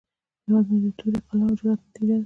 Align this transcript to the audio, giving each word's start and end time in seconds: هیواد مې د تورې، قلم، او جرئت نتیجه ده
هیواد 0.45 0.65
مې 0.71 0.79
د 0.83 0.87
تورې، 0.97 1.19
قلم، 1.27 1.45
او 1.49 1.55
جرئت 1.59 1.79
نتیجه 1.85 2.17
ده 2.19 2.19